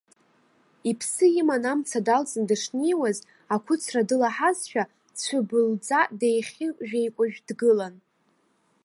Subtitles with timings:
[0.89, 3.17] Иԥсы иман амца далҵны дышнеиуаз,
[3.53, 4.83] ақәыцра дылаҳазшәа,
[5.15, 7.95] дцәыббылӡа деихьыжәеикәыжә дгылан.